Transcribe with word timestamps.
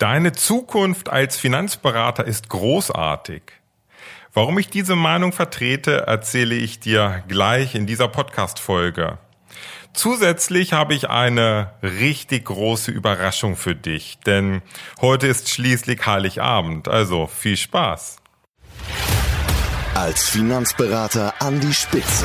Deine 0.00 0.32
Zukunft 0.32 1.10
als 1.10 1.36
Finanzberater 1.36 2.24
ist 2.24 2.48
großartig. 2.48 3.42
Warum 4.32 4.58
ich 4.58 4.70
diese 4.70 4.96
Meinung 4.96 5.32
vertrete, 5.32 6.06
erzähle 6.06 6.54
ich 6.54 6.80
dir 6.80 7.22
gleich 7.28 7.74
in 7.74 7.86
dieser 7.86 8.08
Podcast-Folge. 8.08 9.18
Zusätzlich 9.92 10.72
habe 10.72 10.94
ich 10.94 11.10
eine 11.10 11.74
richtig 11.82 12.46
große 12.46 12.90
Überraschung 12.90 13.56
für 13.56 13.74
dich, 13.74 14.18
denn 14.24 14.62
heute 15.02 15.26
ist 15.26 15.50
schließlich 15.50 16.06
Heiligabend, 16.06 16.88
also 16.88 17.26
viel 17.26 17.58
Spaß. 17.58 18.20
Als 19.92 20.30
Finanzberater 20.30 21.34
an 21.40 21.60
die 21.60 21.74
Spitze. 21.74 22.24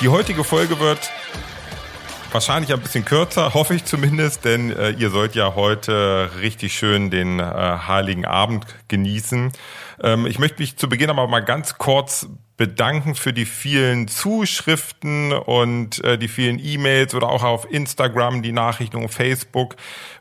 Die 0.00 0.08
heutige 0.08 0.44
Folge 0.44 0.78
wird 0.78 1.10
wahrscheinlich 2.30 2.72
ein 2.72 2.80
bisschen 2.80 3.04
kürzer, 3.04 3.52
hoffe 3.52 3.74
ich 3.74 3.84
zumindest, 3.84 4.44
denn 4.44 4.70
äh, 4.70 4.90
ihr 4.90 5.10
sollt 5.10 5.34
ja 5.34 5.56
heute 5.56 6.30
richtig 6.40 6.74
schön 6.74 7.10
den 7.10 7.40
äh, 7.40 7.42
Heiligen 7.42 8.24
Abend 8.24 8.64
genießen. 8.86 9.50
Ähm, 10.00 10.26
ich 10.26 10.38
möchte 10.38 10.60
mich 10.60 10.76
zu 10.76 10.88
Beginn 10.88 11.10
aber 11.10 11.26
mal 11.26 11.40
ganz 11.40 11.78
kurz 11.78 12.28
bedanken 12.58 13.14
für 13.14 13.32
die 13.32 13.46
vielen 13.46 14.08
Zuschriften 14.08 15.32
und 15.32 16.04
äh, 16.04 16.18
die 16.18 16.26
vielen 16.26 16.58
E-Mails 16.58 17.14
oder 17.14 17.28
auch 17.28 17.44
auf 17.44 17.70
Instagram 17.70 18.42
die 18.42 18.50
Nachrichten 18.50 18.96
und 18.96 19.10
Facebook, 19.10 19.76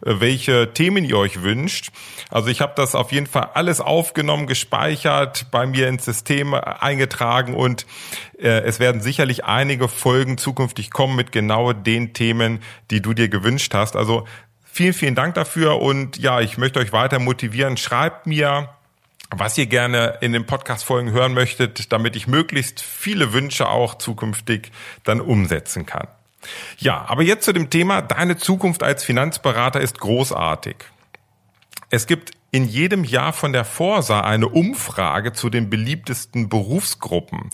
äh, 0.05 0.13
welche 0.19 0.71
Themen 0.71 1.03
ihr 1.03 1.17
euch 1.17 1.41
wünscht. 1.41 1.89
Also 2.29 2.49
ich 2.49 2.61
habe 2.61 2.73
das 2.75 2.93
auf 2.93 3.11
jeden 3.11 3.25
Fall 3.25 3.49
alles 3.55 3.81
aufgenommen, 3.81 4.45
gespeichert, 4.45 5.47
bei 5.49 5.65
mir 5.65 5.87
ins 5.87 6.05
System 6.05 6.53
eingetragen 6.53 7.55
und 7.55 7.87
äh, 8.39 8.61
es 8.61 8.79
werden 8.79 9.01
sicherlich 9.01 9.45
einige 9.45 9.87
Folgen 9.87 10.37
zukünftig 10.37 10.91
kommen 10.91 11.15
mit 11.15 11.31
genau 11.31 11.73
den 11.73 12.13
Themen, 12.13 12.59
die 12.91 13.01
du 13.01 13.15
dir 13.15 13.29
gewünscht 13.29 13.73
hast. 13.73 13.95
Also 13.95 14.27
vielen, 14.63 14.93
vielen 14.93 15.15
Dank 15.15 15.33
dafür 15.33 15.81
und 15.81 16.17
ja, 16.17 16.39
ich 16.39 16.59
möchte 16.59 16.79
euch 16.79 16.93
weiter 16.93 17.17
motivieren. 17.17 17.77
Schreibt 17.77 18.27
mir 18.27 18.69
was 19.29 19.57
ihr 19.57 19.65
gerne 19.65 20.17
in 20.21 20.33
den 20.33 20.45
Podcast-Folgen 20.45 21.11
hören 21.11 21.33
möchtet, 21.33 21.91
damit 21.91 22.15
ich 22.15 22.27
möglichst 22.27 22.81
viele 22.81 23.33
Wünsche 23.33 23.67
auch 23.69 23.95
zukünftig 23.95 24.71
dann 25.03 25.19
umsetzen 25.21 25.85
kann. 25.85 26.07
Ja, 26.77 27.05
aber 27.07 27.23
jetzt 27.23 27.45
zu 27.45 27.53
dem 27.53 27.69
Thema, 27.69 28.01
deine 28.01 28.37
Zukunft 28.37 28.83
als 28.83 29.03
Finanzberater 29.03 29.81
ist 29.81 29.99
großartig. 29.99 30.77
Es 31.89 32.07
gibt 32.07 32.31
in 32.51 32.65
jedem 32.65 33.03
Jahr 33.03 33.33
von 33.33 33.53
der 33.53 33.65
Forsa 33.65 34.21
eine 34.21 34.47
Umfrage 34.47 35.33
zu 35.33 35.49
den 35.49 35.69
beliebtesten 35.69 36.47
Berufsgruppen. 36.47 37.49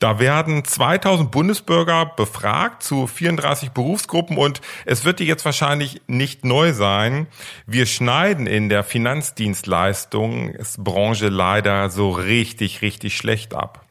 Da 0.00 0.18
werden 0.18 0.64
2000 0.64 1.30
Bundesbürger 1.30 2.06
befragt 2.06 2.82
zu 2.82 3.06
34 3.06 3.70
Berufsgruppen 3.72 4.38
und 4.38 4.62
es 4.86 5.04
wird 5.04 5.20
dir 5.20 5.26
jetzt 5.26 5.44
wahrscheinlich 5.44 6.00
nicht 6.06 6.42
neu 6.42 6.72
sein. 6.72 7.26
Wir 7.66 7.84
schneiden 7.84 8.46
in 8.46 8.70
der 8.70 8.82
Finanzdienstleistungsbranche 8.82 11.28
leider 11.28 11.90
so 11.90 12.08
richtig, 12.10 12.80
richtig 12.80 13.14
schlecht 13.14 13.52
ab. 13.52 13.84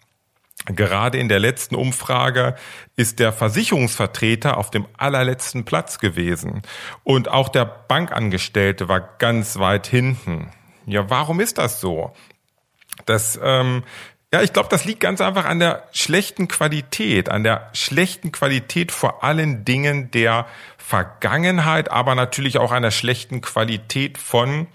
Gerade 0.66 1.20
in 1.20 1.30
der 1.30 1.40
letzten 1.40 1.76
Umfrage 1.76 2.56
ist 2.96 3.20
der 3.20 3.32
Versicherungsvertreter 3.32 4.58
auf 4.58 4.72
dem 4.72 4.88
allerletzten 4.98 5.64
Platz 5.64 6.00
gewesen. 6.00 6.64
Und 7.04 7.30
auch 7.30 7.50
der 7.50 7.66
Bankangestellte 7.66 8.90
war 8.90 9.00
ganz 9.00 9.60
weit 9.60 9.86
hinten. 9.86 10.50
Ja, 10.88 11.08
warum 11.08 11.40
ist 11.40 11.60
das 11.60 11.80
so? 11.80 12.14
Das 13.06 13.40
ähm, 13.42 13.84
ja, 14.32 14.44
ich 14.44 14.54
glaube, 14.54 14.70
das 14.70 14.86
liegt 14.86 15.00
ganz 15.00 15.22
einfach 15.22 15.46
an 15.46 15.60
der 15.60 15.88
schlechten 15.92 16.48
Qualität, 16.48 17.30
an 17.30 17.44
der 17.44 17.70
schlechten 17.74 18.32
Qualität 18.32 18.92
vor 18.92 19.24
allen 19.24 19.66
Dingen 19.66 20.12
der 20.12 20.46
Vergangenheit, 20.78 21.90
aber 21.90 22.14
natürlich 22.14 22.60
auch 22.60 22.72
an 22.72 22.84
der 22.84 22.92
schlechten 22.92 23.42
Qualität 23.42 24.20
von 24.20 24.68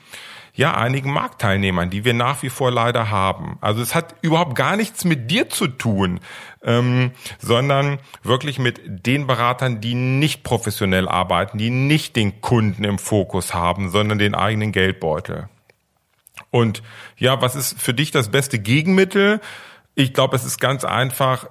ja, 0.57 0.77
einigen 0.77 1.13
Marktteilnehmern, 1.13 1.91
die 1.91 2.05
wir 2.05 2.15
nach 2.15 2.43
wie 2.43 2.49
vor 2.49 2.71
leider 2.71 3.11
haben. 3.11 3.59
Also 3.61 3.83
es 3.83 3.95
hat 3.95 4.15
überhaupt 4.23 4.57
gar 4.57 4.77
nichts 4.77 5.05
mit 5.05 5.31
dir 5.31 5.49
zu 5.49 5.67
tun, 5.67 6.21
ähm, 6.63 7.13
sondern 7.39 7.99
wirklich 8.23 8.59
mit 8.59 8.81
den 8.85 9.27
Beratern, 9.27 9.81
die 9.81 9.95
nicht 9.95 10.45
professionell 10.45 11.09
arbeiten, 11.09 11.59
die 11.59 11.71
nicht 11.71 12.15
den 12.17 12.41
Kunden 12.41 12.85
im 12.85 12.99
Fokus 12.99 13.53
haben, 13.53 13.91
sondern 13.91 14.19
den 14.19 14.35
eigenen 14.35 14.71
Geldbeutel. 14.71 15.49
Und 16.55 16.85
ja, 17.17 17.43
was 17.43 17.57
ist 17.57 17.83
für 17.83 17.95
dich 17.95 18.13
das 18.13 18.31
beste 18.31 18.61
Gegenmittel? 18.61 19.41
Ich 19.97 20.13
glaube, 20.13 20.37
es 20.37 20.45
ist 20.45 20.61
ganz 20.61 20.85
einfach 20.85 21.49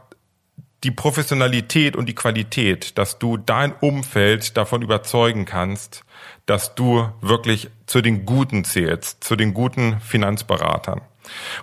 die 0.86 0.91
Professionalität 0.91 1.97
und 1.97 2.06
die 2.08 2.16
Qualität, 2.16 2.97
dass 2.97 3.19
du 3.19 3.36
dein 3.36 3.74
Umfeld 3.74 4.56
davon 4.56 4.81
überzeugen 4.81 5.44
kannst, 5.44 6.06
dass 6.46 6.74
du 6.75 7.09
wirklich 7.19 7.69
zu 7.86 8.02
den 8.02 8.25
Guten 8.25 8.64
zählst, 8.64 9.25
zu 9.25 9.36
den 9.36 9.53
guten 9.53 10.00
Finanzberatern. 10.00 11.02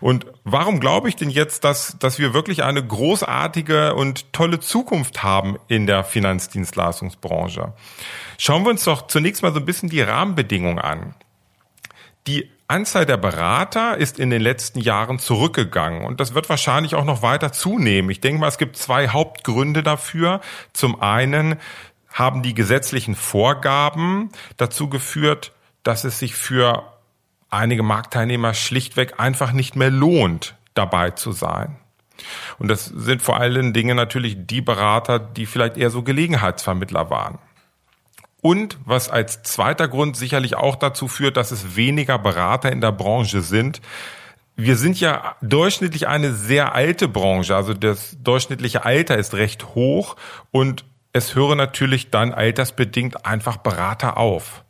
Und 0.03 0.27
warum 0.45 0.78
glaube 0.78 1.09
ich 1.09 1.17
denn 1.17 1.31
jetzt, 1.31 1.65
dass, 1.65 1.97
dass 1.99 2.19
wir 2.19 2.34
wirklich 2.34 2.62
eine 2.62 2.87
großartige 2.87 3.95
und 3.95 4.34
tolle 4.34 4.61
Zukunft 4.61 5.22
haben 5.22 5.57
in 5.67 5.87
der 5.87 6.05
Finanzdienstleistungsbranche? 6.05 7.72
Schauen 8.37 8.65
wir 8.65 8.71
uns 8.71 8.84
doch 8.84 9.07
zunächst 9.07 9.43
mal 9.43 9.55
so 9.55 9.61
ein 9.61 9.65
bisschen 9.65 9.89
die 9.89 10.03
Rahmenbedingungen 10.03 10.78
an. 10.78 11.15
Die 12.27 12.51
Anzahl 12.71 13.05
der 13.05 13.17
Berater 13.17 13.97
ist 13.97 14.21
in 14.21 14.31
den 14.31 14.41
letzten 14.41 14.79
Jahren 14.79 15.19
zurückgegangen 15.19 16.05
und 16.05 16.21
das 16.21 16.35
wird 16.35 16.49
wahrscheinlich 16.49 16.95
auch 16.95 17.05
noch 17.05 17.21
weiter 17.21 17.53
zunehmen. 17.53 18.11
Ich 18.11 18.21
denke 18.21 18.41
mal, 18.41 18.49
es 18.49 18.59
gibt 18.59 18.77
zwei 18.77 19.09
Hauptgründe 19.09 19.83
dafür. 19.83 20.41
Zum 20.73 21.03
einen 21.03 21.57
haben 22.13 22.45
die 22.45 22.55
gesetzlichen 22.55 23.17
Vorgaben 23.17 24.31
dazu 24.57 24.89
geführt, 24.89 25.53
dass 25.83 26.05
es 26.05 26.21
sich 26.21 26.37
für 26.37 26.85
einige 27.51 27.83
Marktteilnehmer 27.83 28.55
schlichtweg 28.55 29.19
einfach 29.19 29.51
nicht 29.51 29.75
mehr 29.75 29.91
lohnt, 29.91 30.55
dabei 30.75 31.11
zu 31.11 31.33
sein. 31.33 31.77
Und 32.59 32.69
das 32.69 32.85
sind 32.85 33.21
vor 33.21 33.39
allen 33.39 33.73
Dingen 33.73 33.97
natürlich 33.97 34.37
die 34.39 34.61
Berater, 34.61 35.19
die 35.19 35.47
vielleicht 35.47 35.77
eher 35.77 35.91
so 35.91 36.03
Gelegenheitsvermittler 36.03 37.11
waren. 37.11 37.39
Und 38.43 38.78
was 38.84 39.11
als 39.11 39.43
zweiter 39.43 39.89
Grund 39.89 40.17
sicherlich 40.17 40.56
auch 40.56 40.77
dazu 40.77 41.09
führt, 41.09 41.37
dass 41.37 41.51
es 41.51 41.77
weniger 41.77 42.19
Berater 42.19 42.73
in 42.73 42.81
der 42.81 42.93
Branche 42.93 43.43
sind. 43.43 43.81
Wir 44.56 44.77
sind 44.77 44.99
ja 44.99 45.37
durchschnittlich 45.43 46.09
eine 46.09 46.33
sehr 46.33 46.75
alte 46.75 47.09
Branche, 47.09 47.56
also 47.56 47.73
das 47.73 48.17
durchschnittliche 48.23 48.84
Alter 48.84 49.17
ist 49.17 49.34
recht 49.34 49.75
hoch 49.75 50.17
und 50.51 50.84
es 51.12 51.34
hören 51.34 51.56
natürlich 51.59 52.11
dann 52.11 52.33
altersbedingt 52.33 53.25
einfach 53.27 53.56
Berater 53.56 54.17
auf. 54.17 54.65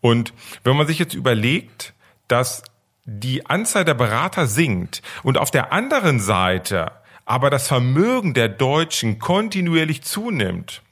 Und 0.00 0.34
wenn 0.62 0.76
man 0.76 0.86
sich 0.86 0.98
jetzt 0.98 1.14
überlegt, 1.14 1.94
dass 2.28 2.62
die 3.06 3.46
Anzahl 3.46 3.84
der 3.84 3.94
Berater 3.94 4.46
sinkt 4.46 5.02
und 5.22 5.38
auf 5.38 5.50
der 5.50 5.72
anderen 5.72 6.20
Seite 6.20 6.92
aber 7.26 7.48
das 7.48 7.68
Vermögen 7.68 8.34
der 8.34 8.48
Deutschen 8.48 9.18
kontinuierlich 9.18 10.02
zunimmt, 10.02 10.82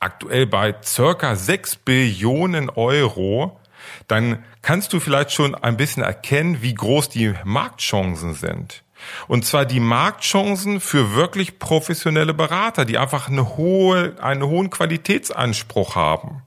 aktuell 0.00 0.46
bei 0.46 0.74
circa 0.82 1.36
6 1.36 1.76
Billionen 1.76 2.70
Euro, 2.70 3.60
dann 4.08 4.44
kannst 4.62 4.92
du 4.92 5.00
vielleicht 5.00 5.32
schon 5.32 5.54
ein 5.54 5.76
bisschen 5.76 6.02
erkennen, 6.02 6.62
wie 6.62 6.74
groß 6.74 7.10
die 7.10 7.34
Marktchancen 7.44 8.34
sind. 8.34 8.82
Und 9.28 9.46
zwar 9.46 9.64
die 9.64 9.80
Marktchancen 9.80 10.80
für 10.80 11.14
wirklich 11.14 11.58
professionelle 11.58 12.34
Berater, 12.34 12.84
die 12.84 12.98
einfach 12.98 13.28
eine 13.28 13.56
hohe, 13.56 14.16
einen 14.20 14.42
hohen 14.42 14.70
Qualitätsanspruch 14.70 15.94
haben. 15.94 16.42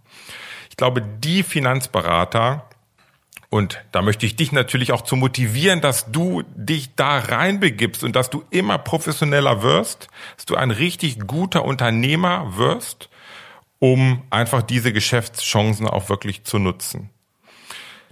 Ich 0.69 0.77
glaube, 0.77 1.01
die 1.01 1.43
Finanzberater, 1.43 2.67
und 3.49 3.83
da 3.91 4.01
möchte 4.01 4.25
ich 4.25 4.35
dich 4.35 4.51
natürlich 4.51 4.91
auch 4.91 5.01
zu 5.01 5.15
motivieren, 5.15 5.81
dass 5.81 6.11
du 6.11 6.43
dich 6.55 6.95
da 6.95 7.19
reinbegibst 7.19 8.03
und 8.03 8.15
dass 8.15 8.29
du 8.29 8.43
immer 8.49 8.79
professioneller 8.79 9.61
wirst, 9.61 10.07
dass 10.35 10.45
du 10.45 10.55
ein 10.55 10.71
richtig 10.71 11.27
guter 11.27 11.63
Unternehmer 11.65 12.57
wirst 12.57 13.09
um 13.83 14.21
einfach 14.29 14.61
diese 14.61 14.93
Geschäftschancen 14.93 15.87
auch 15.89 16.07
wirklich 16.07 16.45
zu 16.45 16.57
nutzen. 16.57 17.09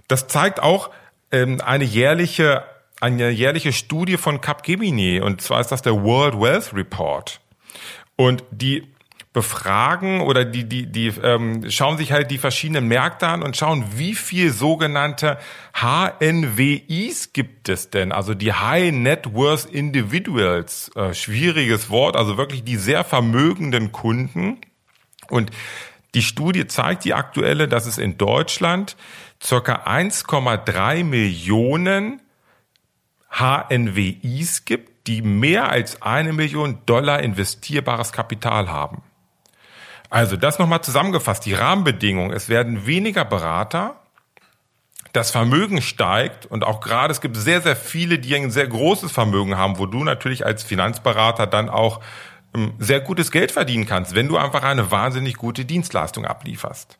Das 0.06 0.28
zeigt 0.28 0.60
auch 0.60 0.90
ähm, 1.30 1.62
eine 1.64 1.84
jährliche 1.84 2.64
eine 3.00 3.30
jährliche 3.30 3.72
Studie 3.72 4.18
von 4.18 4.42
Capgemini 4.42 5.22
und 5.22 5.40
zwar 5.40 5.62
ist 5.62 5.72
das 5.72 5.80
der 5.80 5.94
World 5.94 6.38
Wealth 6.38 6.74
Report 6.74 7.40
und 8.16 8.44
die 8.50 8.86
befragen 9.32 10.20
oder 10.20 10.44
die, 10.44 10.68
die, 10.68 10.92
die 10.92 11.06
ähm, 11.22 11.70
schauen 11.70 11.96
sich 11.96 12.12
halt 12.12 12.30
die 12.30 12.36
verschiedenen 12.36 12.86
Märkte 12.86 13.26
an 13.26 13.42
und 13.42 13.56
schauen, 13.56 13.86
wie 13.96 14.14
viel 14.14 14.52
sogenannte 14.52 15.38
HNWIs 15.72 17.32
gibt 17.32 17.70
es 17.70 17.88
denn? 17.88 18.12
Also 18.12 18.34
die 18.34 18.52
High 18.52 18.92
Net 18.92 19.32
Worth 19.32 19.64
Individuals. 19.64 20.90
Äh, 20.94 21.14
schwieriges 21.14 21.88
Wort, 21.88 22.14
also 22.14 22.36
wirklich 22.36 22.62
die 22.62 22.76
sehr 22.76 23.04
vermögenden 23.04 23.90
Kunden. 23.90 24.60
Und 25.32 25.50
die 26.14 26.22
Studie 26.22 26.66
zeigt, 26.66 27.04
die 27.04 27.14
aktuelle, 27.14 27.68
dass 27.68 27.86
es 27.86 27.98
in 27.98 28.18
Deutschland 28.18 28.96
circa 29.42 29.86
1,3 29.86 31.04
Millionen 31.04 32.20
HNWIs 33.30 34.66
gibt, 34.66 35.06
die 35.06 35.22
mehr 35.22 35.70
als 35.70 36.02
eine 36.02 36.32
Million 36.32 36.80
Dollar 36.84 37.20
investierbares 37.20 38.12
Kapital 38.12 38.68
haben. 38.68 39.02
Also 40.10 40.36
das 40.36 40.58
nochmal 40.58 40.82
zusammengefasst, 40.82 41.46
die 41.46 41.54
Rahmenbedingungen. 41.54 42.32
Es 42.32 42.50
werden 42.50 42.86
weniger 42.86 43.24
Berater, 43.24 43.96
das 45.14 45.30
Vermögen 45.30 45.80
steigt 45.80 46.44
und 46.44 46.64
auch 46.64 46.80
gerade 46.80 47.10
es 47.10 47.22
gibt 47.22 47.36
sehr, 47.36 47.62
sehr 47.62 47.76
viele, 47.76 48.18
die 48.18 48.34
ein 48.36 48.50
sehr 48.50 48.66
großes 48.66 49.10
Vermögen 49.10 49.56
haben, 49.56 49.78
wo 49.78 49.86
du 49.86 50.04
natürlich 50.04 50.44
als 50.44 50.62
Finanzberater 50.62 51.46
dann 51.46 51.70
auch 51.70 52.00
sehr 52.78 53.00
gutes 53.00 53.30
Geld 53.30 53.52
verdienen 53.52 53.86
kannst, 53.86 54.14
wenn 54.14 54.28
du 54.28 54.36
einfach 54.36 54.62
eine 54.62 54.90
wahnsinnig 54.90 55.36
gute 55.36 55.64
Dienstleistung 55.64 56.26
ablieferst. 56.26 56.98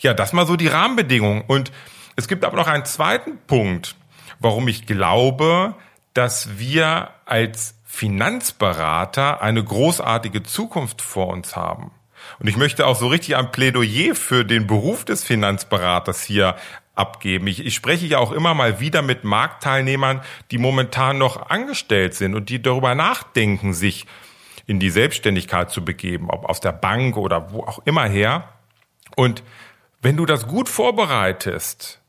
Ja, 0.00 0.14
das 0.14 0.32
mal 0.32 0.46
so 0.46 0.56
die 0.56 0.68
Rahmenbedingungen. 0.68 1.44
Und 1.46 1.72
es 2.16 2.28
gibt 2.28 2.44
aber 2.44 2.56
noch 2.56 2.66
einen 2.68 2.84
zweiten 2.84 3.38
Punkt, 3.46 3.96
warum 4.40 4.68
ich 4.68 4.86
glaube, 4.86 5.74
dass 6.14 6.58
wir 6.58 7.10
als 7.26 7.74
Finanzberater 7.84 9.42
eine 9.42 9.62
großartige 9.62 10.42
Zukunft 10.42 11.02
vor 11.02 11.28
uns 11.28 11.56
haben. 11.56 11.90
Und 12.38 12.48
ich 12.48 12.56
möchte 12.56 12.86
auch 12.86 12.96
so 12.96 13.08
richtig 13.08 13.36
ein 13.36 13.52
Plädoyer 13.52 14.14
für 14.14 14.44
den 14.44 14.66
Beruf 14.66 15.04
des 15.04 15.24
Finanzberaters 15.24 16.22
hier 16.22 16.56
abgeben. 16.94 17.46
Ich, 17.46 17.64
ich 17.64 17.74
spreche 17.74 18.06
ja 18.06 18.18
auch 18.18 18.32
immer 18.32 18.54
mal 18.54 18.80
wieder 18.80 19.02
mit 19.02 19.24
Marktteilnehmern, 19.24 20.22
die 20.50 20.58
momentan 20.58 21.18
noch 21.18 21.50
angestellt 21.50 22.14
sind 22.14 22.34
und 22.34 22.48
die 22.48 22.60
darüber 22.60 22.94
nachdenken, 22.94 23.74
sich 23.74 24.06
in 24.66 24.78
die 24.78 24.90
Selbstständigkeit 24.90 25.70
zu 25.70 25.84
begeben, 25.84 26.30
ob 26.30 26.44
aus 26.44 26.60
der 26.60 26.72
Bank 26.72 27.16
oder 27.16 27.52
wo 27.52 27.62
auch 27.62 27.80
immer 27.84 28.04
her. 28.04 28.48
Und 29.16 29.42
wenn 30.00 30.16
du 30.16 30.26
das 30.26 30.46
gut 30.46 30.68
vorbereitest, 30.68 32.02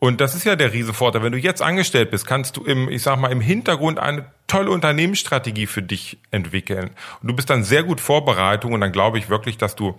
und 0.00 0.20
das 0.20 0.36
ist 0.36 0.44
ja 0.44 0.54
der 0.54 0.72
Riesenvorteil. 0.72 1.24
Wenn 1.24 1.32
du 1.32 1.38
jetzt 1.38 1.60
angestellt 1.60 2.12
bist, 2.12 2.24
kannst 2.24 2.56
du 2.56 2.62
im, 2.62 2.88
ich 2.88 3.02
sag 3.02 3.18
mal, 3.18 3.32
im 3.32 3.40
Hintergrund 3.40 3.98
eine 3.98 4.26
tolle 4.46 4.70
Unternehmensstrategie 4.70 5.66
für 5.66 5.82
dich 5.82 6.18
entwickeln. 6.30 6.90
Und 7.20 7.28
du 7.28 7.34
bist 7.34 7.50
dann 7.50 7.64
sehr 7.64 7.82
gut 7.82 8.00
vorbereitet 8.00 8.70
und 8.70 8.80
dann 8.80 8.92
glaube 8.92 9.18
ich 9.18 9.28
wirklich, 9.28 9.58
dass 9.58 9.74
du 9.74 9.98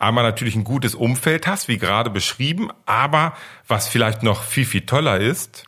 einmal 0.00 0.24
natürlich 0.24 0.56
ein 0.56 0.64
gutes 0.64 0.96
Umfeld 0.96 1.46
hast, 1.46 1.68
wie 1.68 1.78
gerade 1.78 2.10
beschrieben, 2.10 2.70
aber 2.86 3.36
was 3.68 3.86
vielleicht 3.86 4.24
noch 4.24 4.42
viel, 4.42 4.66
viel 4.66 4.84
toller 4.84 5.20
ist, 5.20 5.64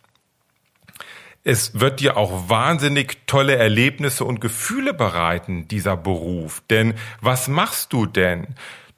es 1.44 1.81
wird 1.81 2.00
dir 2.00 2.17
auch 2.17 2.49
wahnsinnig 2.49 3.26
tolle 3.26 3.56
Erlebnisse 3.56 4.25
und 4.25 4.40
Gefühle 4.40 4.93
bereiten, 4.93 5.67
dieser 5.69 5.96
Beruf. 5.96 6.62
Denn 6.69 6.94
was 7.20 7.49
machst 7.49 7.93
du 7.93 8.06
denn? 8.06 8.49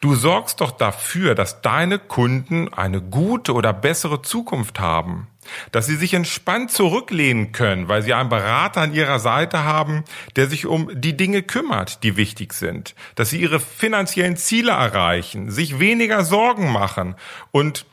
Du 0.00 0.14
sorgst 0.14 0.62
doch 0.62 0.70
dafür, 0.70 1.34
dass 1.34 1.60
deine 1.60 1.98
Kunden 1.98 2.72
eine 2.72 3.02
gute 3.02 3.52
oder 3.52 3.74
bessere 3.74 4.22
Zukunft 4.22 4.80
haben. 4.80 5.26
Dass 5.72 5.86
sie 5.86 5.96
sich 5.96 6.14
entspannt 6.14 6.70
zurücklehnen 6.70 7.52
können, 7.52 7.88
weil 7.88 8.02
sie 8.02 8.14
einen 8.14 8.30
Berater 8.30 8.80
an 8.80 8.94
ihrer 8.94 9.18
Seite 9.18 9.64
haben, 9.64 10.04
der 10.36 10.46
sich 10.46 10.64
um 10.64 10.88
die 10.98 11.16
Dinge 11.16 11.42
kümmert, 11.42 12.02
die 12.02 12.16
wichtig 12.16 12.54
sind. 12.54 12.94
Dass 13.14 13.28
sie 13.30 13.40
ihre 13.40 13.60
finanziellen 13.60 14.38
Ziele 14.38 14.72
erreichen, 14.72 15.50
sich 15.50 15.78
weniger 15.78 16.24
Sorgen 16.24 16.72
machen. 16.72 17.14
Und 17.50 17.84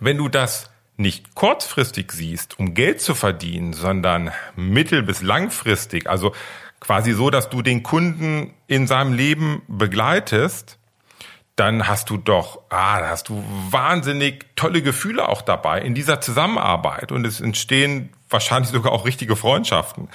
wenn 0.00 0.18
du 0.18 0.28
das 0.28 0.70
nicht 0.96 1.34
kurzfristig 1.34 2.12
siehst, 2.12 2.58
um 2.58 2.74
Geld 2.74 3.00
zu 3.00 3.14
verdienen, 3.14 3.72
sondern 3.72 4.30
mittel- 4.56 5.02
bis 5.02 5.22
langfristig, 5.22 6.08
also 6.08 6.32
quasi 6.80 7.12
so, 7.12 7.30
dass 7.30 7.50
du 7.50 7.62
den 7.62 7.82
Kunden 7.82 8.54
in 8.66 8.86
seinem 8.86 9.12
Leben 9.12 9.62
begleitest, 9.66 10.78
dann 11.56 11.86
hast 11.86 12.10
du 12.10 12.16
doch, 12.16 12.60
ah, 12.68 13.00
da 13.00 13.08
hast 13.10 13.28
du 13.28 13.44
wahnsinnig 13.70 14.46
tolle 14.56 14.82
Gefühle 14.82 15.28
auch 15.28 15.42
dabei 15.42 15.80
in 15.80 15.94
dieser 15.94 16.20
Zusammenarbeit 16.20 17.12
und 17.12 17.24
es 17.24 17.40
entstehen 17.40 18.12
wahrscheinlich 18.28 18.70
sogar 18.70 18.92
auch 18.92 19.04
richtige 19.04 19.36
Freundschaften. 19.36 20.08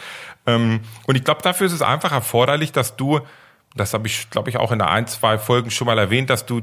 Ähm, 0.45 0.81
und 1.07 1.15
ich 1.15 1.23
glaube, 1.23 1.41
dafür 1.41 1.67
ist 1.67 1.73
es 1.73 1.81
einfach 1.81 2.11
erforderlich, 2.11 2.71
dass 2.71 2.97
du, 2.97 3.21
das 3.75 3.93
habe 3.93 4.07
ich, 4.07 4.29
glaube 4.29 4.49
ich, 4.49 4.57
auch 4.57 4.71
in 4.71 4.81
ein, 4.81 5.07
zwei 5.07 5.37
Folgen 5.37 5.71
schon 5.71 5.87
mal 5.87 5.97
erwähnt, 5.97 6.29
dass 6.29 6.45
du 6.45 6.61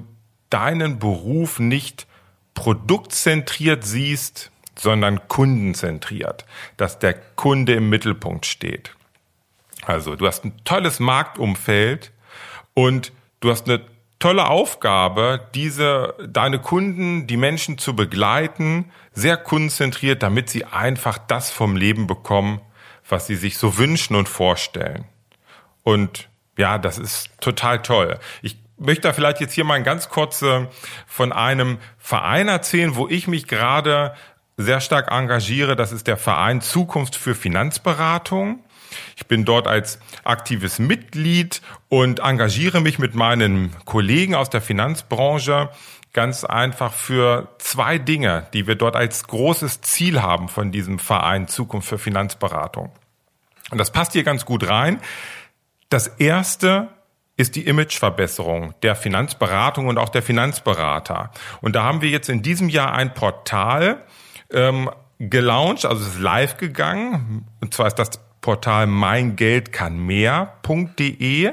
deinen 0.50 0.98
Beruf 0.98 1.58
nicht 1.58 2.06
produktzentriert 2.56 3.84
siehst, 3.84 4.50
sondern 4.76 5.28
kundenzentriert, 5.28 6.44
dass 6.76 6.98
der 6.98 7.14
Kunde 7.14 7.74
im 7.74 7.88
Mittelpunkt 7.88 8.46
steht. 8.46 8.96
Also 9.84 10.16
du 10.16 10.26
hast 10.26 10.44
ein 10.44 10.64
tolles 10.64 10.98
Marktumfeld 10.98 12.10
und 12.74 13.12
du 13.38 13.50
hast 13.50 13.68
eine 13.68 13.82
tolle 14.18 14.48
Aufgabe, 14.48 15.48
diese, 15.54 16.14
deine 16.26 16.58
Kunden, 16.58 17.26
die 17.26 17.36
Menschen 17.36 17.78
zu 17.78 17.94
begleiten, 17.94 18.90
sehr 19.12 19.36
kundenzentriert, 19.36 20.22
damit 20.22 20.50
sie 20.50 20.64
einfach 20.64 21.18
das 21.18 21.50
vom 21.50 21.76
Leben 21.76 22.06
bekommen, 22.06 22.60
was 23.08 23.26
sie 23.26 23.36
sich 23.36 23.58
so 23.58 23.78
wünschen 23.78 24.16
und 24.16 24.28
vorstellen. 24.28 25.04
Und 25.84 26.28
ja, 26.58 26.78
das 26.78 26.98
ist 26.98 27.30
total 27.40 27.82
toll. 27.82 28.18
Ich 28.42 28.56
möchte 28.78 29.02
da 29.02 29.12
vielleicht 29.12 29.40
jetzt 29.40 29.54
hier 29.54 29.64
mal 29.64 29.82
ganz 29.82 30.08
kurz 30.08 30.42
äh, 30.42 30.66
von 31.06 31.32
einem 31.32 31.78
Verein 31.98 32.48
erzählen, 32.48 32.96
wo 32.96 33.08
ich 33.08 33.28
mich 33.28 33.46
gerade 33.46 34.14
sehr 34.56 34.80
stark 34.80 35.10
engagiere. 35.10 35.76
Das 35.76 35.92
ist 35.92 36.06
der 36.06 36.16
Verein 36.16 36.60
Zukunft 36.60 37.16
für 37.16 37.34
Finanzberatung. 37.34 38.64
Ich 39.16 39.26
bin 39.26 39.44
dort 39.44 39.66
als 39.66 39.98
aktives 40.24 40.78
Mitglied 40.78 41.60
und 41.88 42.20
engagiere 42.20 42.80
mich 42.80 42.98
mit 42.98 43.14
meinen 43.14 43.74
Kollegen 43.84 44.34
aus 44.34 44.48
der 44.48 44.62
Finanzbranche 44.62 45.70
ganz 46.12 46.44
einfach 46.44 46.94
für 46.94 47.54
zwei 47.58 47.98
Dinge, 47.98 48.46
die 48.54 48.66
wir 48.66 48.74
dort 48.74 48.96
als 48.96 49.26
großes 49.26 49.82
Ziel 49.82 50.22
haben 50.22 50.48
von 50.48 50.72
diesem 50.72 50.98
Verein 50.98 51.46
Zukunft 51.46 51.88
für 51.88 51.98
Finanzberatung. 51.98 52.90
Und 53.70 53.78
das 53.78 53.90
passt 53.90 54.12
hier 54.12 54.24
ganz 54.24 54.46
gut 54.46 54.66
rein. 54.66 55.00
Das 55.90 56.06
erste 56.06 56.88
ist 57.36 57.56
die 57.56 57.66
Imageverbesserung 57.66 58.74
der 58.82 58.94
Finanzberatung 58.96 59.88
und 59.88 59.98
auch 59.98 60.08
der 60.08 60.22
Finanzberater. 60.22 61.30
Und 61.60 61.76
da 61.76 61.84
haben 61.84 62.00
wir 62.00 62.08
jetzt 62.08 62.28
in 62.28 62.42
diesem 62.42 62.68
Jahr 62.68 62.94
ein 62.94 63.14
Portal 63.14 64.02
ähm, 64.52 64.90
gelauncht, 65.18 65.84
also 65.84 66.02
es 66.02 66.14
ist 66.14 66.20
live 66.20 66.56
gegangen. 66.56 67.46
Und 67.60 67.74
zwar 67.74 67.88
ist 67.88 67.98
das 67.98 68.20
Portal 68.40 68.86
meingeldkannmehr.de. 68.86 71.52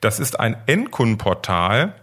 Das 0.00 0.20
ist 0.20 0.38
ein 0.38 0.56
Endkundenportal, 0.66 1.94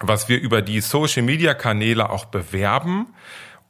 was 0.00 0.28
wir 0.28 0.38
über 0.40 0.62
die 0.62 0.80
Social 0.80 1.22
Media 1.22 1.54
Kanäle 1.54 2.10
auch 2.10 2.26
bewerben 2.26 3.06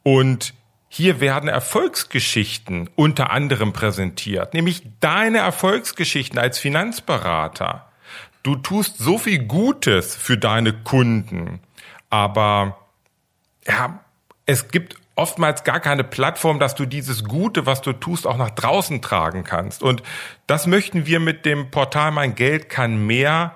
und 0.03 0.53
hier 0.89 1.19
werden 1.19 1.49
Erfolgsgeschichten 1.49 2.89
unter 2.95 3.31
anderem 3.31 3.73
präsentiert, 3.73 4.53
nämlich 4.53 4.83
deine 4.99 5.39
Erfolgsgeschichten 5.39 6.39
als 6.39 6.59
Finanzberater. 6.59 7.87
Du 8.47 8.55
tust 8.55 8.97
so 8.97 9.17
viel 9.17 9.39
Gutes 9.39 10.15
für 10.15 10.37
deine 10.37 10.71
Kunden, 10.71 11.59
aber 12.09 12.77
ja, 13.67 13.99
es 14.45 14.69
gibt 14.69 14.95
oftmals 15.15 15.65
gar 15.65 15.81
keine 15.81 16.05
Plattform, 16.05 16.57
dass 16.57 16.73
du 16.73 16.85
dieses 16.85 17.25
Gute, 17.25 17.65
was 17.65 17.81
du 17.81 17.91
tust, 17.91 18.25
auch 18.25 18.37
nach 18.37 18.51
draußen 18.51 19.01
tragen 19.01 19.43
kannst. 19.43 19.83
Und 19.83 20.01
das 20.47 20.65
möchten 20.65 21.05
wir 21.05 21.19
mit 21.19 21.45
dem 21.45 21.71
Portal 21.71 22.11
Mein 22.11 22.35
Geld 22.35 22.69
kann 22.69 23.05
mehr 23.05 23.53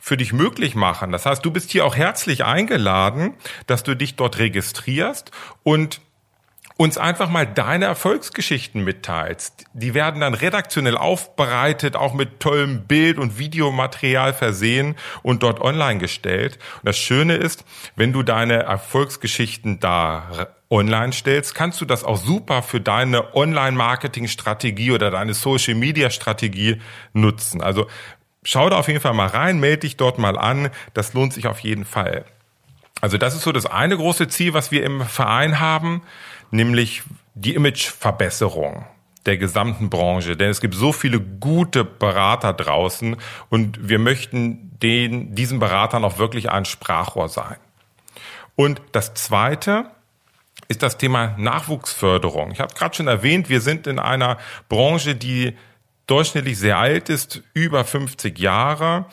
für 0.00 0.18
dich 0.18 0.34
möglich 0.34 0.74
machen. 0.74 1.12
Das 1.12 1.24
heißt, 1.24 1.42
du 1.42 1.50
bist 1.50 1.70
hier 1.70 1.86
auch 1.86 1.96
herzlich 1.96 2.44
eingeladen, 2.44 3.32
dass 3.66 3.84
du 3.84 3.96
dich 3.96 4.16
dort 4.16 4.36
registrierst 4.36 5.30
und 5.62 6.02
uns 6.76 6.98
einfach 6.98 7.30
mal 7.30 7.46
deine 7.46 7.86
Erfolgsgeschichten 7.86 8.84
mitteilst. 8.84 9.64
Die 9.72 9.94
werden 9.94 10.20
dann 10.20 10.34
redaktionell 10.34 10.96
aufbereitet, 10.98 11.96
auch 11.96 12.12
mit 12.12 12.40
tollem 12.40 12.86
Bild- 12.86 13.18
und 13.18 13.38
Videomaterial 13.38 14.34
versehen 14.34 14.94
und 15.22 15.42
dort 15.42 15.60
online 15.60 15.98
gestellt. 15.98 16.58
Und 16.76 16.86
das 16.86 16.98
Schöne 16.98 17.36
ist, 17.36 17.64
wenn 17.96 18.12
du 18.12 18.22
deine 18.22 18.64
Erfolgsgeschichten 18.64 19.80
da 19.80 20.48
online 20.68 21.12
stellst, 21.12 21.54
kannst 21.54 21.80
du 21.80 21.86
das 21.86 22.04
auch 22.04 22.18
super 22.18 22.62
für 22.62 22.80
deine 22.80 23.34
Online-Marketing-Strategie 23.34 24.90
oder 24.90 25.10
deine 25.10 25.32
Social-Media-Strategie 25.32 26.80
nutzen. 27.14 27.62
Also 27.62 27.86
schau 28.42 28.68
da 28.68 28.76
auf 28.76 28.88
jeden 28.88 29.00
Fall 29.00 29.14
mal 29.14 29.28
rein, 29.28 29.60
melde 29.60 29.80
dich 29.80 29.96
dort 29.96 30.18
mal 30.18 30.36
an. 30.38 30.68
Das 30.92 31.14
lohnt 31.14 31.32
sich 31.32 31.46
auf 31.46 31.60
jeden 31.60 31.86
Fall. 31.86 32.26
Also 33.00 33.18
das 33.18 33.34
ist 33.34 33.42
so 33.42 33.52
das 33.52 33.66
eine 33.66 33.96
große 33.96 34.28
Ziel, 34.28 34.54
was 34.54 34.70
wir 34.70 34.82
im 34.84 35.02
Verein 35.02 35.60
haben, 35.60 36.02
nämlich 36.50 37.02
die 37.34 37.54
Imageverbesserung 37.54 38.86
der 39.26 39.36
gesamten 39.36 39.90
Branche, 39.90 40.36
denn 40.36 40.50
es 40.50 40.60
gibt 40.60 40.74
so 40.74 40.92
viele 40.92 41.20
gute 41.20 41.84
Berater 41.84 42.52
draußen 42.52 43.16
und 43.50 43.88
wir 43.88 43.98
möchten 43.98 44.78
den, 44.80 45.34
diesen 45.34 45.58
Beratern 45.58 46.04
auch 46.04 46.18
wirklich 46.18 46.50
ein 46.50 46.64
Sprachrohr 46.64 47.28
sein. 47.28 47.56
Und 48.54 48.80
das 48.92 49.14
Zweite 49.14 49.90
ist 50.68 50.82
das 50.82 50.96
Thema 50.96 51.34
Nachwuchsförderung. 51.36 52.52
Ich 52.52 52.60
habe 52.60 52.74
gerade 52.74 52.94
schon 52.94 53.08
erwähnt, 53.08 53.48
wir 53.48 53.60
sind 53.60 53.86
in 53.86 53.98
einer 53.98 54.38
Branche, 54.68 55.14
die 55.14 55.56
durchschnittlich 56.06 56.58
sehr 56.58 56.78
alt 56.78 57.08
ist, 57.08 57.42
über 57.52 57.84
50 57.84 58.38
Jahre 58.38 59.06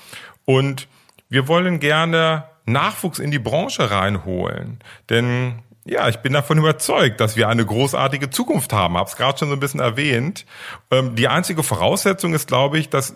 und 0.46 0.88
wir 1.30 1.48
wollen 1.48 1.80
gerne 1.80 2.46
Nachwuchs 2.66 3.20
in 3.20 3.32
die 3.32 3.40
Branche 3.40 3.92
reinholen. 3.92 4.80
Denn 5.10 5.60
ja, 5.86 6.08
ich 6.08 6.18
bin 6.18 6.34
davon 6.34 6.58
überzeugt, 6.58 7.20
dass 7.20 7.36
wir 7.36 7.50
eine 7.50 7.66
großartige 7.66 8.30
Zukunft 8.30 8.72
haben. 8.72 8.98
Hab's 8.98 9.18
gerade 9.18 9.38
schon 9.38 9.50
so 9.50 9.56
ein 9.56 9.60
bisschen 9.60 9.82
erwähnt. 9.82 10.46
Ähm, 10.92 11.16
die 11.16 11.28
einzige 11.28 11.62
Voraussetzung 11.62 12.34
ist, 12.34 12.48
glaube 12.48 12.80
ich, 12.80 12.90
dass 12.90 13.16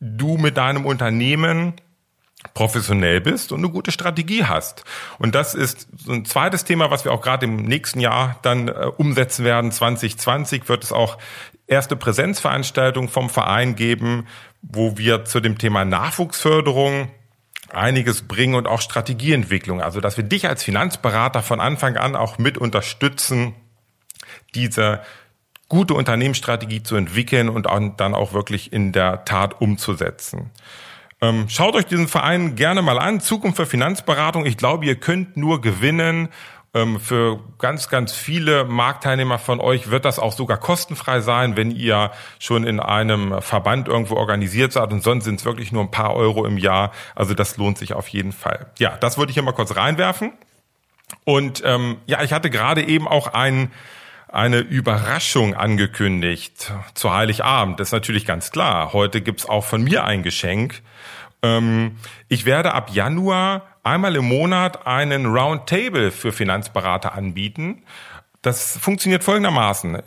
du 0.00 0.36
mit 0.36 0.56
deinem 0.56 0.84
Unternehmen 0.84 1.74
professionell 2.54 3.20
bist 3.20 3.52
und 3.52 3.60
eine 3.60 3.70
gute 3.70 3.92
Strategie 3.92 4.44
hast. 4.44 4.84
Und 5.18 5.36
das 5.36 5.54
ist 5.54 5.86
so 5.96 6.12
ein 6.12 6.24
zweites 6.24 6.64
Thema, 6.64 6.90
was 6.90 7.04
wir 7.04 7.12
auch 7.12 7.22
gerade 7.22 7.46
im 7.46 7.56
nächsten 7.56 8.00
Jahr 8.00 8.40
dann 8.42 8.66
äh, 8.66 8.72
umsetzen 8.96 9.44
werden. 9.44 9.70
2020 9.70 10.68
wird 10.68 10.82
es 10.82 10.92
auch 10.92 11.18
erste 11.68 11.94
Präsenzveranstaltungen 11.94 13.08
vom 13.08 13.30
Verein 13.30 13.76
geben, 13.76 14.26
wo 14.60 14.98
wir 14.98 15.24
zu 15.24 15.38
dem 15.38 15.56
Thema 15.56 15.84
Nachwuchsförderung 15.84 17.10
einiges 17.70 18.22
bringen 18.22 18.54
und 18.54 18.66
auch 18.66 18.80
Strategieentwicklung. 18.80 19.80
Also, 19.80 20.00
dass 20.00 20.16
wir 20.16 20.24
dich 20.24 20.48
als 20.48 20.62
Finanzberater 20.62 21.42
von 21.42 21.60
Anfang 21.60 21.96
an 21.96 22.16
auch 22.16 22.38
mit 22.38 22.58
unterstützen, 22.58 23.54
diese 24.54 25.00
gute 25.68 25.94
Unternehmensstrategie 25.94 26.82
zu 26.82 26.96
entwickeln 26.96 27.48
und 27.48 27.66
dann 27.96 28.14
auch 28.14 28.32
wirklich 28.34 28.72
in 28.72 28.92
der 28.92 29.24
Tat 29.24 29.60
umzusetzen. 29.60 30.50
Ähm, 31.22 31.48
schaut 31.48 31.74
euch 31.76 31.86
diesen 31.86 32.08
Verein 32.08 32.56
gerne 32.56 32.82
mal 32.82 32.98
an. 32.98 33.20
Zukunft 33.20 33.56
für 33.56 33.64
Finanzberatung. 33.64 34.44
Ich 34.44 34.56
glaube, 34.56 34.84
ihr 34.84 34.96
könnt 34.96 35.36
nur 35.36 35.60
gewinnen 35.60 36.28
für 37.00 37.38
ganz, 37.58 37.90
ganz 37.90 38.14
viele 38.14 38.64
Marktteilnehmer 38.64 39.38
von 39.38 39.60
euch 39.60 39.90
wird 39.90 40.06
das 40.06 40.18
auch 40.18 40.32
sogar 40.32 40.56
kostenfrei 40.56 41.20
sein, 41.20 41.54
wenn 41.54 41.70
ihr 41.70 42.12
schon 42.38 42.64
in 42.64 42.80
einem 42.80 43.42
Verband 43.42 43.88
irgendwo 43.88 44.14
organisiert 44.16 44.72
seid 44.72 44.90
und 44.90 45.02
sonst 45.02 45.24
sind 45.24 45.38
es 45.38 45.44
wirklich 45.44 45.70
nur 45.70 45.82
ein 45.82 45.90
paar 45.90 46.14
Euro 46.14 46.46
im 46.46 46.56
Jahr. 46.56 46.92
Also 47.14 47.34
das 47.34 47.58
lohnt 47.58 47.76
sich 47.76 47.92
auf 47.92 48.08
jeden 48.08 48.32
Fall. 48.32 48.70
Ja, 48.78 48.96
das 48.96 49.18
würde 49.18 49.28
ich 49.30 49.34
hier 49.34 49.42
mal 49.42 49.52
kurz 49.52 49.76
reinwerfen. 49.76 50.32
Und 51.24 51.62
ähm, 51.66 51.98
ja, 52.06 52.22
ich 52.22 52.32
hatte 52.32 52.48
gerade 52.48 52.82
eben 52.82 53.06
auch 53.06 53.26
ein, 53.34 53.70
eine 54.28 54.60
Überraschung 54.60 55.54
angekündigt 55.54 56.72
zu 56.94 57.12
Heiligabend. 57.12 57.80
Das 57.80 57.88
ist 57.88 57.92
natürlich 57.92 58.24
ganz 58.24 58.50
klar. 58.50 58.94
Heute 58.94 59.20
gibt's 59.20 59.46
auch 59.46 59.64
von 59.64 59.82
mir 59.82 60.04
ein 60.04 60.22
Geschenk. 60.22 60.80
Ähm, 61.42 61.98
ich 62.28 62.46
werde 62.46 62.72
ab 62.72 62.90
Januar 62.94 63.66
einmal 63.82 64.16
im 64.16 64.24
Monat 64.24 64.86
einen 64.86 65.26
Roundtable 65.26 66.10
für 66.10 66.32
Finanzberater 66.32 67.14
anbieten. 67.14 67.82
Das 68.42 68.76
funktioniert 68.78 69.24
folgendermaßen. 69.24 70.02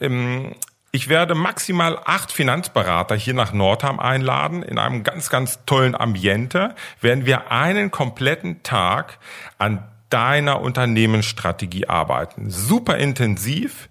Ich 0.91 1.09
werde 1.09 1.35
maximal 1.35 1.99
acht 2.05 2.31
Finanzberater 2.31 3.15
hier 3.15 3.33
nach 3.33 3.51
Nordham 3.51 3.99
einladen. 3.99 4.63
In 4.63 4.79
einem 4.79 5.03
ganz, 5.03 5.29
ganz 5.29 5.59
tollen 5.65 5.93
Ambiente 5.93 6.73
werden 7.01 7.25
wir 7.25 7.51
einen 7.51 7.91
kompletten 7.91 8.63
Tag 8.63 9.19
an 9.57 9.83
deiner 10.09 10.61
Unternehmensstrategie 10.61 11.87
arbeiten. 11.87 12.49
Super 12.49 12.97
intensiv. 12.97 13.89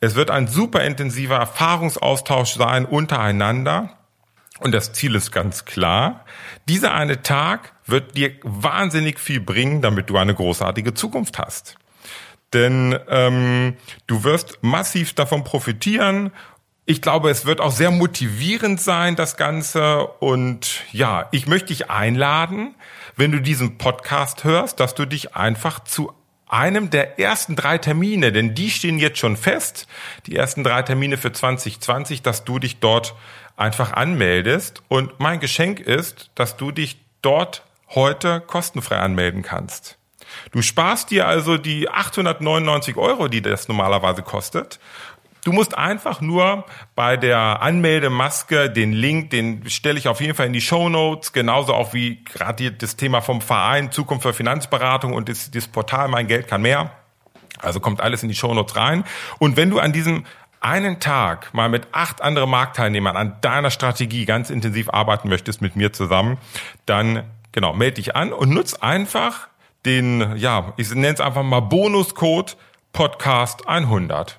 Es 0.00 0.16
wird 0.16 0.30
ein 0.30 0.48
super 0.48 0.82
intensiver 0.82 1.36
Erfahrungsaustausch 1.36 2.54
sein 2.54 2.84
untereinander. 2.84 3.90
Und 4.60 4.72
das 4.72 4.92
Ziel 4.92 5.14
ist 5.14 5.32
ganz 5.32 5.64
klar. 5.64 6.24
Dieser 6.68 6.94
eine 6.94 7.22
Tag 7.22 7.72
wird 7.86 8.16
dir 8.16 8.32
wahnsinnig 8.42 9.18
viel 9.18 9.40
bringen, 9.40 9.80
damit 9.82 10.10
du 10.10 10.16
eine 10.16 10.34
großartige 10.34 10.94
Zukunft 10.94 11.38
hast. 11.38 11.76
Denn 12.52 12.98
ähm, 13.08 13.76
du 14.06 14.22
wirst 14.22 14.58
massiv 14.62 15.14
davon 15.14 15.44
profitieren. 15.44 16.30
Ich 16.84 17.00
glaube, 17.00 17.30
es 17.30 17.46
wird 17.46 17.60
auch 17.60 17.70
sehr 17.70 17.90
motivierend 17.90 18.80
sein, 18.80 19.16
das 19.16 19.36
Ganze. 19.36 20.06
Und 20.18 20.82
ja, 20.92 21.28
ich 21.30 21.46
möchte 21.46 21.68
dich 21.68 21.90
einladen, 21.90 22.74
wenn 23.16 23.32
du 23.32 23.40
diesen 23.40 23.78
Podcast 23.78 24.44
hörst, 24.44 24.78
dass 24.78 24.94
du 24.94 25.06
dich 25.06 25.34
einfach 25.34 25.84
zu 25.84 26.12
einem 26.48 26.90
der 26.90 27.18
ersten 27.18 27.54
drei 27.54 27.78
Termine, 27.78 28.32
denn 28.32 28.54
die 28.54 28.70
stehen 28.70 28.98
jetzt 28.98 29.18
schon 29.18 29.36
fest, 29.36 29.86
die 30.26 30.34
ersten 30.34 30.64
drei 30.64 30.82
Termine 30.82 31.16
für 31.16 31.32
2020, 31.32 32.22
dass 32.22 32.44
du 32.44 32.58
dich 32.58 32.80
dort 32.80 33.14
einfach 33.60 33.92
anmeldest. 33.92 34.82
Und 34.88 35.20
mein 35.20 35.40
Geschenk 35.40 35.80
ist, 35.80 36.30
dass 36.34 36.56
du 36.56 36.72
dich 36.72 36.98
dort 37.22 37.64
heute 37.90 38.40
kostenfrei 38.40 38.98
anmelden 38.98 39.42
kannst. 39.42 39.98
Du 40.52 40.62
sparst 40.62 41.10
dir 41.10 41.26
also 41.26 41.58
die 41.58 41.88
899 41.88 42.96
Euro, 42.96 43.28
die 43.28 43.42
das 43.42 43.68
normalerweise 43.68 44.22
kostet. 44.22 44.78
Du 45.44 45.52
musst 45.52 45.76
einfach 45.76 46.20
nur 46.20 46.66
bei 46.94 47.16
der 47.16 47.62
Anmeldemaske 47.62 48.70
den 48.70 48.92
Link, 48.92 49.30
den 49.30 49.68
stelle 49.70 49.98
ich 49.98 50.06
auf 50.06 50.20
jeden 50.20 50.34
Fall 50.34 50.46
in 50.46 50.52
die 50.52 50.60
Show 50.60 50.88
Notes, 50.90 51.32
genauso 51.32 51.74
auch 51.74 51.94
wie 51.94 52.22
gerade 52.24 52.72
das 52.72 52.96
Thema 52.96 53.22
vom 53.22 53.40
Verein 53.40 53.90
Zukunft 53.90 54.22
für 54.22 54.34
Finanzberatung 54.34 55.14
und 55.14 55.30
das, 55.30 55.50
das 55.50 55.66
Portal 55.66 56.08
Mein 56.08 56.26
Geld 56.26 56.46
kann 56.46 56.62
mehr. 56.62 56.92
Also 57.58 57.80
kommt 57.80 58.00
alles 58.00 58.22
in 58.22 58.28
die 58.28 58.34
Show 58.34 58.52
Notes 58.52 58.76
rein. 58.76 59.04
Und 59.38 59.56
wenn 59.56 59.70
du 59.70 59.78
an 59.78 59.92
diesem 59.92 60.24
einen 60.60 61.00
Tag 61.00 61.52
mal 61.54 61.68
mit 61.68 61.88
acht 61.92 62.22
anderen 62.22 62.50
Marktteilnehmern 62.50 63.16
an 63.16 63.36
deiner 63.40 63.70
Strategie 63.70 64.26
ganz 64.26 64.50
intensiv 64.50 64.90
arbeiten 64.90 65.28
möchtest 65.28 65.62
mit 65.62 65.76
mir 65.76 65.92
zusammen, 65.92 66.38
dann 66.86 67.24
genau, 67.52 67.72
melde 67.72 67.96
dich 67.96 68.14
an 68.14 68.32
und 68.32 68.50
nutz 68.50 68.74
einfach 68.74 69.48
den, 69.84 70.36
ja, 70.36 70.72
ich 70.76 70.94
nenne 70.94 71.14
es 71.14 71.20
einfach 71.20 71.42
mal 71.42 71.60
Bonuscode 71.60 72.56
Podcast 72.92 73.66
100. 73.66 74.38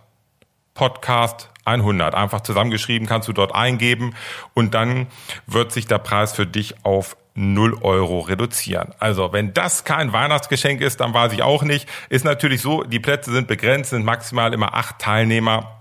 Podcast 0.74 1.50
100. 1.66 2.16
Einfach 2.16 2.42
zusammengeschrieben 2.42 3.08
kannst 3.08 3.28
du 3.28 3.34
dort 3.34 3.56
eingeben 3.56 4.16
und 4.54 4.74
dann 4.74 5.08
wird 5.48 5.72
sich 5.72 5.88
der 5.88 6.00
Preis 6.00 6.34
für 6.34 6.46
dich 6.46 6.86
auf 6.86 7.18
0 7.34 7.78
Euro 7.82 8.20
reduzieren. 8.20 8.94
Also 9.00 9.32
wenn 9.32 9.54
das 9.54 9.84
kein 9.84 10.12
Weihnachtsgeschenk 10.12 10.82
ist, 10.82 11.00
dann 11.00 11.14
weiß 11.14 11.34
ich 11.34 11.44
auch 11.44 11.64
nicht. 11.64 11.88
Ist 12.10 12.26
natürlich 12.26 12.62
so, 12.62 12.84
die 12.84 13.00
Plätze 13.00 13.32
sind 13.32 13.48
begrenzt, 13.48 13.92
sind 13.92 14.04
maximal 14.04 14.54
immer 14.54 14.74
acht 14.74 15.00
Teilnehmer. 15.00 15.81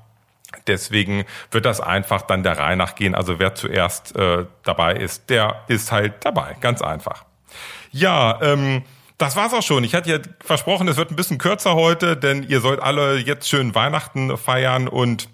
Deswegen 0.67 1.25
wird 1.51 1.65
das 1.65 1.81
einfach 1.81 2.23
dann 2.23 2.43
der 2.43 2.59
Reihe 2.59 2.77
nach 2.77 2.95
gehen. 2.95 3.15
Also 3.15 3.39
wer 3.39 3.55
zuerst 3.55 4.17
äh, 4.17 4.47
dabei 4.65 4.95
ist, 4.95 5.31
der 5.31 5.63
ist 5.69 5.93
halt 5.93 6.25
dabei. 6.25 6.57
Ganz 6.61 6.83
einfach. 6.83 7.25
Ja, 7.93 8.41
ähm, 8.43 8.83
das 9.19 9.37
war's 9.37 9.53
auch 9.53 9.63
schon. 9.63 9.85
Ich 9.85 9.95
hatte 9.95 10.11
ja 10.11 10.19
versprochen, 10.41 10.89
es 10.89 10.97
wird 10.97 11.11
ein 11.11 11.17
bisschen 11.17 11.39
kürzer 11.39 11.75
heute, 11.75 12.17
denn 12.17 12.43
ihr 12.43 12.61
sollt 12.61 12.81
alle 12.81 13.19
jetzt 13.19 13.49
schön 13.49 13.75
Weihnachten 13.75 14.37
feiern 14.37 14.89
und 14.89 15.29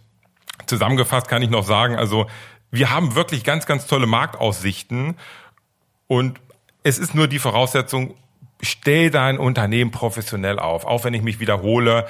zusammengefasst 0.67 1.29
kann 1.29 1.43
ich 1.43 1.51
noch 1.51 1.65
sagen, 1.65 1.97
also 1.97 2.27
wir 2.71 2.91
haben 2.91 3.15
wirklich 3.15 3.45
ganz, 3.45 3.67
ganz 3.67 3.87
tolle 3.87 4.07
Marktaussichten 4.07 5.17
und 6.09 6.41
es 6.83 6.99
ist 6.99 7.15
nur 7.15 7.29
die 7.29 7.39
Voraussetzung, 7.39 8.15
stell 8.61 9.11
dein 9.11 9.39
Unternehmen 9.39 9.91
professionell 9.91 10.59
auf. 10.59 10.85
Auch 10.85 11.05
wenn 11.05 11.15
ich 11.15 11.23
mich 11.23 11.39
wiederhole, 11.41 12.07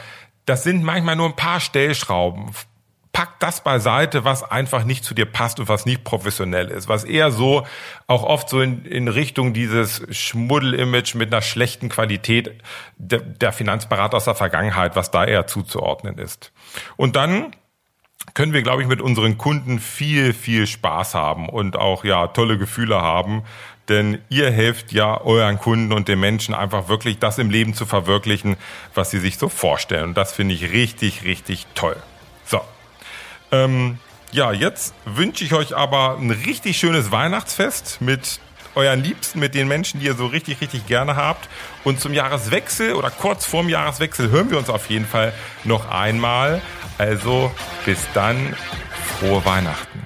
das 0.46 0.62
sind 0.62 0.82
manchmal 0.82 1.16
nur 1.16 1.26
ein 1.26 1.36
paar 1.36 1.60
Stellschrauben 1.60 2.50
pack 3.16 3.40
das 3.40 3.64
beiseite, 3.64 4.26
was 4.26 4.42
einfach 4.42 4.84
nicht 4.84 5.02
zu 5.02 5.14
dir 5.14 5.24
passt 5.24 5.58
und 5.58 5.70
was 5.70 5.86
nicht 5.86 6.04
professionell 6.04 6.68
ist, 6.68 6.86
was 6.86 7.02
eher 7.02 7.30
so 7.30 7.66
auch 8.06 8.24
oft 8.24 8.50
so 8.50 8.60
in, 8.60 8.84
in 8.84 9.08
Richtung 9.08 9.54
dieses 9.54 10.02
Schmuddel-Image 10.10 11.14
mit 11.14 11.32
einer 11.32 11.40
schlechten 11.40 11.88
Qualität 11.88 12.60
der, 12.98 13.20
der 13.20 13.52
Finanzberater 13.52 14.18
aus 14.18 14.26
der 14.26 14.34
Vergangenheit, 14.34 14.96
was 14.96 15.12
da 15.12 15.24
eher 15.24 15.46
zuzuordnen 15.46 16.18
ist. 16.18 16.52
Und 16.98 17.16
dann 17.16 17.52
können 18.34 18.52
wir, 18.52 18.60
glaube 18.60 18.82
ich, 18.82 18.88
mit 18.88 19.00
unseren 19.00 19.38
Kunden 19.38 19.78
viel, 19.78 20.34
viel 20.34 20.66
Spaß 20.66 21.14
haben 21.14 21.48
und 21.48 21.78
auch 21.78 22.04
ja 22.04 22.26
tolle 22.26 22.58
Gefühle 22.58 23.00
haben. 23.00 23.44
Denn 23.88 24.18
ihr 24.28 24.50
helft 24.50 24.92
ja 24.92 25.22
euren 25.22 25.58
Kunden 25.58 25.94
und 25.94 26.08
den 26.08 26.20
Menschen 26.20 26.54
einfach 26.54 26.88
wirklich 26.88 27.18
das 27.18 27.38
im 27.38 27.48
Leben 27.48 27.72
zu 27.72 27.86
verwirklichen, 27.86 28.58
was 28.94 29.10
sie 29.10 29.20
sich 29.20 29.38
so 29.38 29.48
vorstellen. 29.48 30.08
Und 30.10 30.18
das 30.18 30.34
finde 30.34 30.52
ich 30.52 30.70
richtig, 30.70 31.24
richtig 31.24 31.66
toll. 31.74 31.96
Ähm, 33.52 33.98
ja, 34.32 34.52
jetzt 34.52 34.94
wünsche 35.04 35.44
ich 35.44 35.54
euch 35.54 35.76
aber 35.76 36.18
ein 36.18 36.30
richtig 36.30 36.78
schönes 36.78 37.10
Weihnachtsfest 37.10 38.00
mit 38.00 38.40
euren 38.74 39.02
Liebsten, 39.02 39.40
mit 39.40 39.54
den 39.54 39.68
Menschen, 39.68 40.00
die 40.00 40.06
ihr 40.06 40.14
so 40.14 40.26
richtig, 40.26 40.60
richtig 40.60 40.86
gerne 40.86 41.16
habt. 41.16 41.48
Und 41.82 42.00
zum 42.00 42.12
Jahreswechsel 42.12 42.92
oder 42.92 43.10
kurz 43.10 43.46
vorm 43.46 43.68
Jahreswechsel 43.68 44.30
hören 44.30 44.50
wir 44.50 44.58
uns 44.58 44.68
auf 44.68 44.90
jeden 44.90 45.06
Fall 45.06 45.32
noch 45.64 45.90
einmal. 45.90 46.60
Also 46.98 47.50
bis 47.84 47.98
dann, 48.12 48.54
frohe 49.18 49.44
Weihnachten. 49.44 50.05